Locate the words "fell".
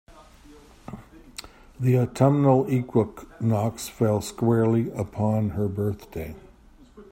3.87-4.19